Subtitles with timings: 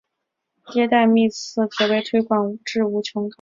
[0.65, 3.29] 迭代幂次可被推广至无穷高。